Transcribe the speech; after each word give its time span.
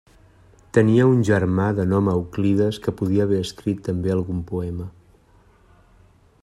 Tenia 0.77 1.03
un 1.09 1.19
germà 1.29 1.67
de 1.79 1.85
nom 1.91 2.09
Euclides 2.13 2.81
que 2.85 2.95
podria 3.01 3.27
haver 3.29 3.41
escrit 3.49 3.83
també 3.89 4.15
algun 4.15 4.43
poema. 4.53 4.89